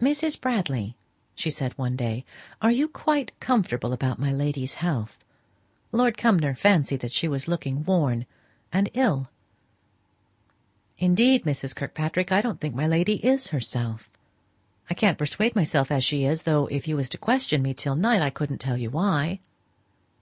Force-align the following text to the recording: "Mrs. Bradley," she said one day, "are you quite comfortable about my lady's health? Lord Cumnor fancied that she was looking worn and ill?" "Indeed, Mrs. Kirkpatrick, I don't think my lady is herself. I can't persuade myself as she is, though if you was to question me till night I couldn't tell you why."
"Mrs. 0.00 0.40
Bradley," 0.40 0.96
she 1.34 1.50
said 1.50 1.72
one 1.76 1.96
day, 1.96 2.24
"are 2.62 2.70
you 2.70 2.86
quite 2.86 3.32
comfortable 3.40 3.92
about 3.92 4.20
my 4.20 4.32
lady's 4.32 4.74
health? 4.74 5.18
Lord 5.90 6.16
Cumnor 6.16 6.54
fancied 6.54 7.00
that 7.00 7.10
she 7.10 7.26
was 7.26 7.48
looking 7.48 7.82
worn 7.84 8.24
and 8.72 8.88
ill?" 8.94 9.30
"Indeed, 10.98 11.42
Mrs. 11.42 11.74
Kirkpatrick, 11.74 12.30
I 12.30 12.40
don't 12.40 12.60
think 12.60 12.76
my 12.76 12.86
lady 12.86 13.16
is 13.26 13.48
herself. 13.48 14.12
I 14.88 14.94
can't 14.94 15.18
persuade 15.18 15.56
myself 15.56 15.90
as 15.90 16.04
she 16.04 16.24
is, 16.24 16.44
though 16.44 16.68
if 16.68 16.86
you 16.86 16.94
was 16.94 17.08
to 17.08 17.18
question 17.18 17.60
me 17.60 17.74
till 17.74 17.96
night 17.96 18.22
I 18.22 18.30
couldn't 18.30 18.58
tell 18.58 18.76
you 18.76 18.90
why." 18.90 19.40